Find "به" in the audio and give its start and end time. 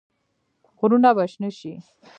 1.15-1.25